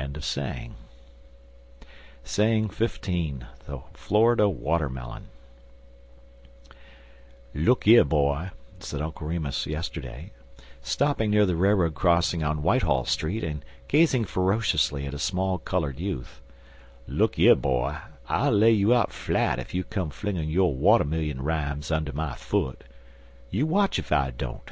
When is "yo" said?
20.48-20.66